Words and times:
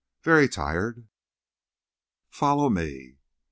"Very 0.23 0.49
tired." 0.49 1.07
"Follow 2.31 2.71
me." 2.71 3.17